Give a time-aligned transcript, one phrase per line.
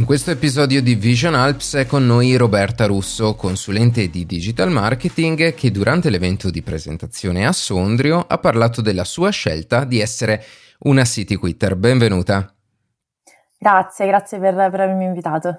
[0.00, 5.52] In questo episodio di Vision Alps è con noi Roberta Russo, consulente di digital marketing,
[5.52, 10.42] che durante l'evento di presentazione a Sondrio ha parlato della sua scelta di essere
[10.84, 11.76] una city quitter.
[11.76, 12.50] Benvenuta.
[13.58, 15.54] Grazie, grazie per, per avermi invitato.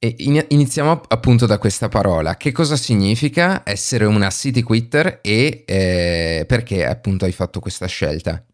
[0.00, 2.36] E iniziamo appunto da questa parola.
[2.36, 8.44] Che cosa significa essere una city quitter e eh, perché appunto hai fatto questa scelta?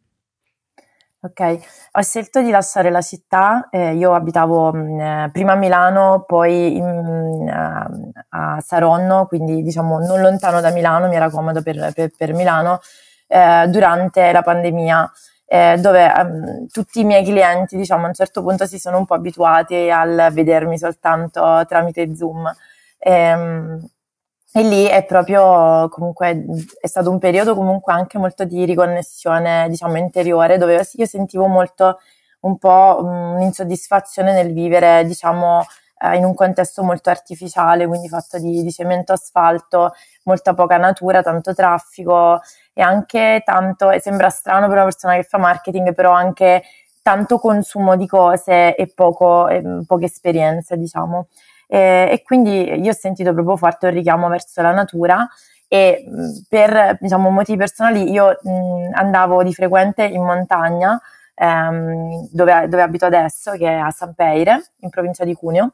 [1.27, 1.59] Ok,
[1.93, 6.23] ho scelto di lasciare la città, eh, io abitavo mh, mm, eh, prima a Milano,
[6.25, 7.91] poi in, mm, a,
[8.29, 12.79] a Saronno, quindi diciamo non lontano da Milano, mi era comodo per, per, per Milano,
[13.27, 15.11] eh, durante la pandemia,
[15.47, 19.05] eh, dove um, tutti i miei clienti diciamo a un certo punto si sono un
[19.07, 22.47] po' abituati al vedermi soltanto tramite Zoom.
[22.99, 23.89] E, ehm,
[24.57, 26.47] e lì è proprio, comunque,
[26.81, 31.99] è stato un periodo comunque anche molto di riconnessione, diciamo, interiore, dove io sentivo molto
[32.41, 35.63] un po' un'insoddisfazione nel vivere, diciamo,
[36.01, 39.93] eh, in un contesto molto artificiale, quindi fatto di, di cemento asfalto,
[40.25, 42.41] molta poca natura, tanto traffico
[42.73, 46.63] e anche tanto, e sembra strano per una persona che fa marketing, però anche
[47.03, 51.27] tanto consumo di cose e poco, e poche esperienze, diciamo.
[51.67, 55.27] E, e quindi io ho sentito proprio forte un richiamo verso la natura
[55.69, 56.05] e
[56.49, 61.01] per diciamo, motivi personali io mh, andavo di frequente in montagna
[61.35, 65.73] ehm, dove, dove, abito adesso che è a San Peire in provincia di Cuneo.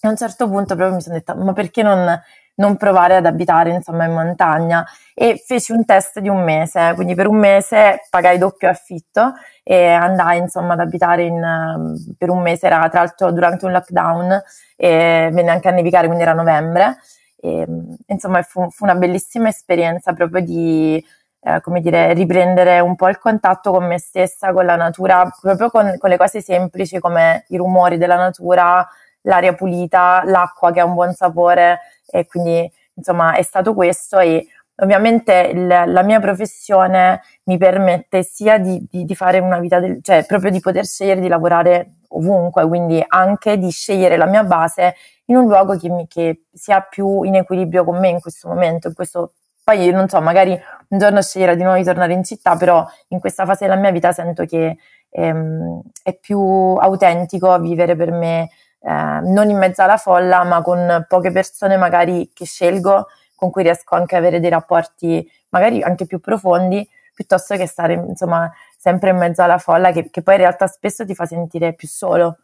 [0.00, 2.20] E a un certo punto proprio mi sono detta ma perché non,
[2.56, 7.14] non provare ad abitare insomma in montagna e feci un test di un mese quindi
[7.14, 12.66] per un mese pagai doppio affitto e andai insomma ad abitare in, per un mese
[12.66, 14.42] era tra l'altro durante un lockdown
[14.76, 16.98] e venne anche a nevicare, quindi era novembre.
[17.36, 17.66] E,
[18.06, 21.02] insomma, fu, fu, una bellissima esperienza proprio di,
[21.40, 25.70] eh, come dire, riprendere un po' il contatto con me stessa, con la natura, proprio
[25.70, 28.86] con, con le cose semplici come i rumori della natura,
[29.22, 34.46] l'aria pulita, l'acqua che ha un buon sapore e quindi insomma è stato questo e
[34.76, 40.00] ovviamente il, la mia professione mi permette sia di, di, di fare una vita, del,
[40.02, 44.94] cioè proprio di poter scegliere di lavorare ovunque, quindi anche di scegliere la mia base
[45.26, 48.88] in un luogo che, mi, che sia più in equilibrio con me in questo momento,
[48.88, 49.32] in questo
[49.66, 50.52] poi non so, magari
[50.88, 53.90] un giorno sceglierò di nuovo di tornare in città, però in questa fase della mia
[53.90, 54.76] vita sento che
[55.10, 58.48] ehm, è più autentico vivere per me
[58.86, 63.64] eh, non in mezzo alla folla, ma con poche persone magari che scelgo, con cui
[63.64, 69.10] riesco anche ad avere dei rapporti magari anche più profondi, piuttosto che stare insomma sempre
[69.10, 72.38] in mezzo alla folla che, che poi in realtà spesso ti fa sentire più solo.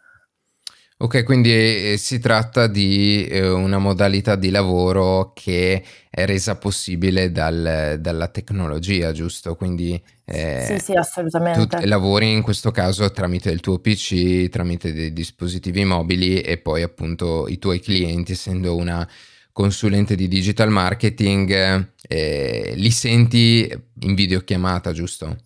[1.02, 7.32] Ok, quindi eh, si tratta di eh, una modalità di lavoro che è resa possibile
[7.32, 9.56] dal, dalla tecnologia, giusto?
[9.56, 11.78] Quindi eh, sì, sì, assolutamente.
[11.78, 16.82] Tu lavori in questo caso tramite il tuo PC, tramite dei dispositivi mobili e poi
[16.82, 19.06] appunto i tuoi clienti, essendo una
[19.50, 23.68] consulente di digital marketing, eh, li senti
[24.02, 25.36] in videochiamata, giusto?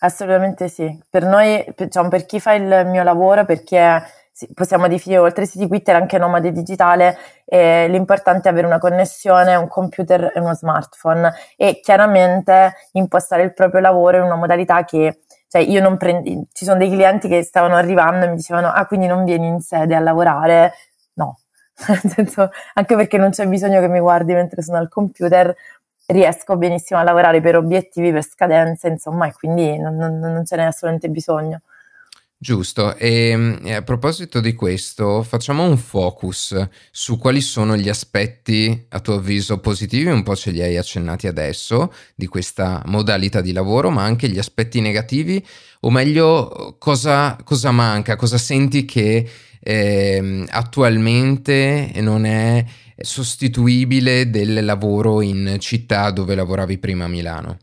[0.00, 0.98] Assolutamente sì.
[1.08, 4.20] Per noi, diciamo, per chi fa il mio lavoro, perché
[4.54, 9.54] possiamo definire oltre ai siti Twitter anche nomade digitale, eh, l'importante è avere una connessione,
[9.56, 15.20] un computer e uno smartphone e chiaramente impostare il proprio lavoro in una modalità che
[15.48, 18.86] cioè io non prendo, ci sono dei clienti che stavano arrivando e mi dicevano ah
[18.86, 20.72] quindi non vieni in sede a lavorare,
[21.14, 21.40] no,
[21.76, 25.54] senso anche perché non c'è bisogno che mi guardi mentre sono al computer,
[26.06, 30.56] riesco benissimo a lavorare per obiettivi, per scadenze, insomma, e quindi non, non, non ce
[30.56, 31.60] n'è assolutamente bisogno.
[32.42, 38.86] Giusto, e, e, a proposito di questo, facciamo un focus su quali sono gli aspetti,
[38.88, 43.52] a tuo avviso, positivi, un po' ce li hai accennati adesso, di questa modalità di
[43.52, 45.40] lavoro, ma anche gli aspetti negativi,
[45.82, 52.64] o meglio, cosa, cosa manca, cosa senti che eh, attualmente non è
[52.96, 57.58] sostituibile del lavoro in città dove lavoravi prima a Milano?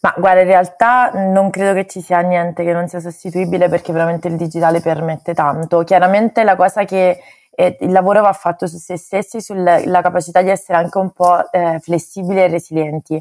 [0.00, 3.92] Ma guarda, in realtà non credo che ci sia niente che non sia sostituibile perché
[3.92, 5.82] veramente il digitale permette tanto.
[5.82, 7.20] Chiaramente la cosa che
[7.50, 11.50] eh, il lavoro va fatto su se stessi, sulla capacità di essere anche un po'
[11.50, 13.20] eh, flessibili e resilienti.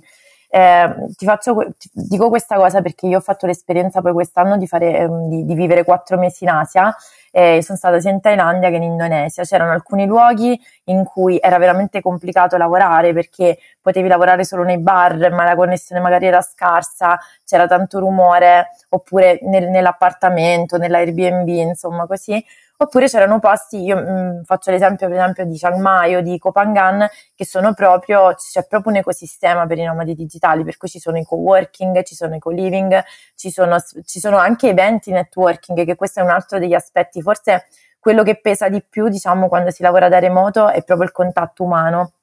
[0.50, 4.68] Eh, ti, faccio, ti, dico questa cosa perché io ho fatto l'esperienza poi quest'anno di,
[4.68, 6.96] fare, ehm, di, di vivere quattro mesi in Asia
[7.38, 9.44] e sono stata sia in Thailandia che in Indonesia.
[9.44, 15.32] C'erano alcuni luoghi in cui era veramente complicato lavorare perché potevi lavorare solo nei bar,
[15.32, 22.44] ma la connessione magari era scarsa, c'era tanto rumore, oppure nel, nell'appartamento, nell'Airbnb, insomma così
[22.80, 26.38] oppure c'erano posti, io mh, mm, faccio l'esempio per esempio di Chiang Mai o di
[26.38, 31.00] Kopangan, che sono proprio, c'è proprio un ecosistema per i nomadi digitali, per cui ci
[31.00, 33.04] sono i co-working, ci sono i co-living,
[33.36, 37.68] ci sono, ci sono anche eventi networking, che questo è un altro degli aspetti forse
[38.00, 41.64] quello che pesa di più, diciamo, quando si lavora da remoto è proprio il contatto
[41.64, 42.14] umano.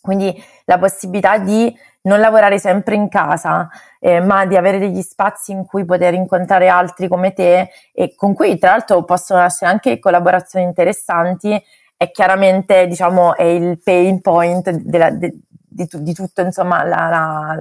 [0.00, 0.34] Quindi
[0.64, 3.68] la possibilità di non lavorare sempre in casa,
[4.00, 8.32] eh, ma di avere degli spazi in cui poter incontrare altri come te e con
[8.32, 11.62] cui tra l'altro possono nascere anche collaborazioni interessanti,
[11.94, 17.56] è chiaramente diciamo è il pain point della, de, di, di, tutto insomma la, la,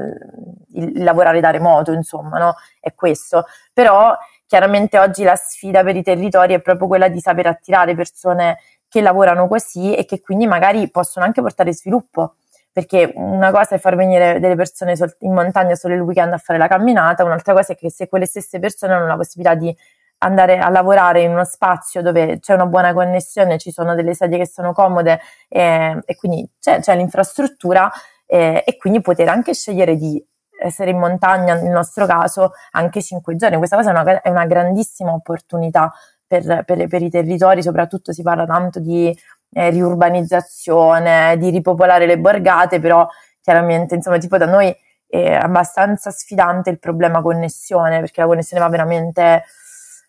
[0.73, 2.55] il lavorare da remoto insomma no?
[2.79, 4.15] è questo però
[4.47, 8.57] chiaramente oggi la sfida per i territori è proprio quella di saper attirare persone
[8.87, 12.35] che lavorano così e che quindi magari possono anche portare sviluppo.
[12.71, 16.59] Perché una cosa è far venire delle persone in montagna solo il weekend a fare
[16.59, 19.75] la camminata, un'altra cosa è che se quelle stesse persone hanno la possibilità di
[20.19, 24.37] andare a lavorare in uno spazio dove c'è una buona connessione, ci sono delle sedie
[24.37, 25.19] che sono comode
[25.49, 27.91] eh, e quindi c'è, c'è l'infrastruttura
[28.27, 30.23] eh, e quindi poter anche scegliere di
[30.59, 33.57] essere in montagna, nel nostro caso, anche cinque giorni.
[33.57, 35.91] Questa cosa è una, è una grandissima opportunità
[36.25, 39.15] per, per, per, i territori, soprattutto si parla tanto di
[39.51, 43.07] eh, riurbanizzazione, di ripopolare le borgate, però
[43.41, 44.75] chiaramente insomma tipo da noi
[45.07, 49.43] è abbastanza sfidante il problema connessione, perché la connessione va veramente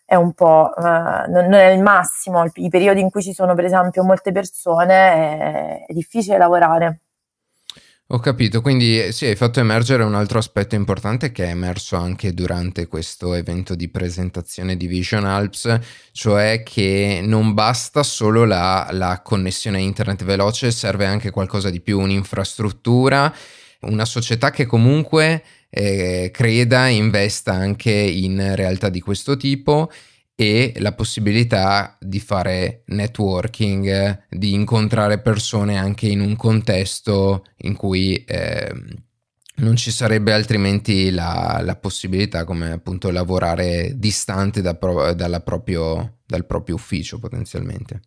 [0.09, 3.65] è un po' uh, non, è il massimo, i periodi in cui ci sono per
[3.65, 7.01] esempio molte persone è, è difficile lavorare.
[8.11, 12.33] Ho capito, quindi sì, hai fatto emergere un altro aspetto importante che è emerso anche
[12.33, 15.77] durante questo evento di presentazione di Vision Alps,
[16.11, 21.99] cioè che non basta solo la, la connessione internet veloce, serve anche qualcosa di più,
[21.99, 23.31] un'infrastruttura,
[23.81, 29.91] una società che comunque eh, creda e investa anche in realtà di questo tipo
[30.41, 38.23] e la possibilità di fare networking, di incontrare persone anche in un contesto in cui
[38.23, 38.73] eh,
[39.55, 46.13] non ci sarebbe altrimenti la, la, possibilità come appunto lavorare distante da pro, dal proprio
[46.69, 47.99] ufficio potenzialmente.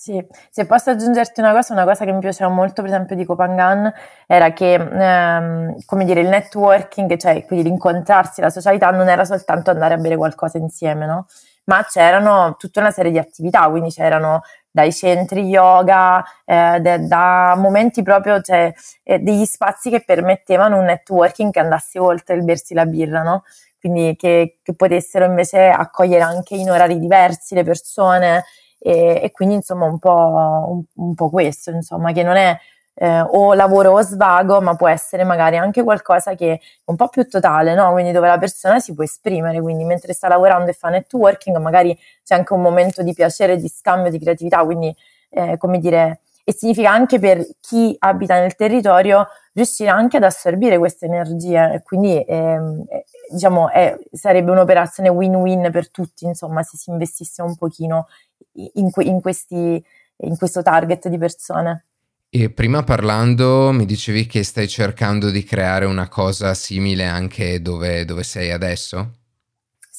[0.00, 3.24] Sì, se posso aggiungerti una cosa, una cosa che mi piaceva molto per esempio di
[3.24, 3.92] Copangan
[4.28, 9.70] era che, ehm, come dire, il networking, cioè quindi l'incontrarsi, la socialità non era soltanto
[9.72, 11.26] andare a bere qualcosa insieme, no?
[11.64, 17.54] ma c'erano tutta una serie di attività, quindi c'erano dai centri yoga, eh, de, da
[17.58, 18.72] momenti proprio, cioè,
[19.02, 23.42] eh, degli spazi che permettevano un networking che andasse oltre il bersi la birra, no?
[23.80, 28.44] Quindi che, che potessero invece accogliere anche in orari diversi le persone
[28.78, 32.56] e, e quindi insomma un po', un, un po' questo, insomma, che non è
[32.94, 37.08] eh, o lavoro o svago, ma può essere magari anche qualcosa che è un po'
[37.08, 37.92] più totale, no?
[37.92, 41.96] Quindi dove la persona si può esprimere, quindi mentre sta lavorando e fa networking, magari
[42.24, 44.94] c'è anche un momento di piacere, di scambio, di creatività, quindi
[45.30, 50.78] eh, come dire, e significa anche per chi abita nel territorio riuscire anche ad assorbire
[50.78, 51.74] queste energie.
[51.74, 57.42] E quindi ehm, eh, diciamo è, sarebbe un'operazione win-win per tutti, insomma, se si investisse
[57.42, 58.06] un pochino
[58.52, 59.82] in, in, questi,
[60.16, 61.84] in questo target di persone.
[62.30, 68.04] E prima parlando mi dicevi che stai cercando di creare una cosa simile anche dove,
[68.04, 69.12] dove sei adesso?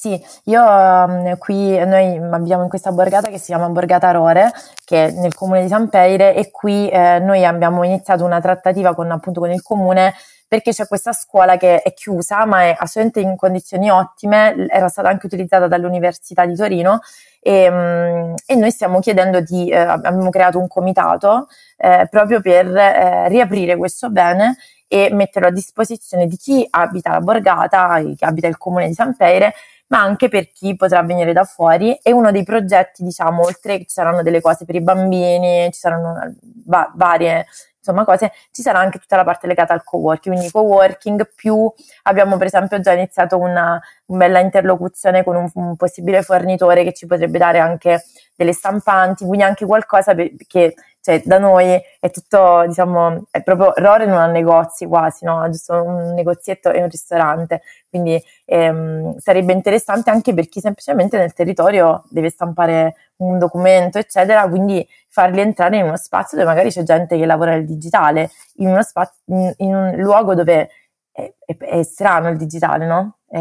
[0.00, 4.50] Sì, io um, qui, noi abbiamo in questa borgata che si chiama Borgata Rore,
[4.84, 8.94] che è nel comune di San Peire e qui eh, noi abbiamo iniziato una trattativa
[8.94, 10.14] con, appunto, con il comune
[10.48, 15.08] perché c'è questa scuola che è chiusa ma è assolutamente in condizioni ottime, era stata
[15.08, 17.00] anche utilizzata dall'Università di Torino
[17.40, 22.66] e, um, e noi stiamo chiedendo di, eh, abbiamo creato un comitato eh, proprio per
[22.76, 28.48] eh, riaprire questo bene e metterlo a disposizione di chi abita la borgata, chi abita
[28.48, 29.54] il comune di San Peire,
[29.86, 31.94] ma anche per chi potrà venire da fuori.
[32.02, 35.78] E uno dei progetti, diciamo, oltre che ci saranno delle cose per i bambini, ci
[35.78, 36.34] saranno
[36.66, 37.46] va- varie
[37.80, 41.70] insomma cose, ci sarà anche tutta la parte legata al co-working, quindi co-working più
[42.04, 47.06] abbiamo per esempio già iniziato una, bella interlocuzione con un, un, possibile fornitore che ci
[47.06, 48.04] potrebbe dare anche
[48.36, 54.06] delle stampanti, quindi anche qualcosa che cioè da noi è tutto, diciamo, è proprio Rore
[54.06, 55.40] non ha negozi quasi, no?
[55.40, 61.16] Ha giusto un negozietto e un ristorante, quindi ehm, sarebbe interessante anche per chi semplicemente
[61.16, 66.70] nel territorio deve stampare un documento, eccetera, quindi farli entrare in uno spazio dove magari
[66.70, 70.70] c'è gente che lavora nel digitale, in, uno spazio, in, in un luogo dove
[71.12, 73.18] è, è, è, strano il digitale, no?
[73.26, 73.38] È,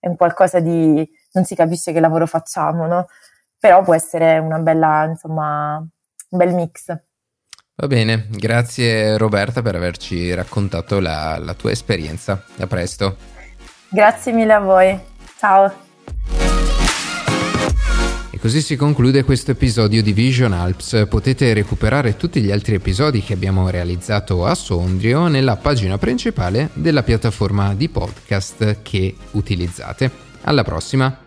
[0.00, 1.08] è un qualcosa di...
[1.32, 3.06] non si capisce che lavoro facciamo, no?
[3.58, 5.82] Però può essere una bella, insomma,
[6.34, 6.86] un bel mix.
[7.76, 12.44] Va bene, grazie Roberta per averci raccontato la, la tua esperienza.
[12.58, 13.16] A presto.
[13.88, 14.98] Grazie mille a voi.
[15.38, 15.82] Ciao.
[18.30, 21.06] E così si conclude questo episodio di Vision Alps.
[21.08, 27.02] Potete recuperare tutti gli altri episodi che abbiamo realizzato a Sondrio nella pagina principale della
[27.02, 30.10] piattaforma di podcast che utilizzate.
[30.42, 31.23] Alla prossima!